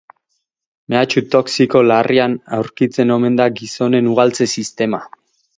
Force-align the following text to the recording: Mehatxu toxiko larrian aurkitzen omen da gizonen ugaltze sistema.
Mehatxu 0.93 1.21
toxiko 1.35 1.83
larrian 1.91 2.37
aurkitzen 2.59 3.15
omen 3.19 3.39
da 3.43 3.49
gizonen 3.61 4.11
ugaltze 4.15 4.53
sistema. 4.59 5.05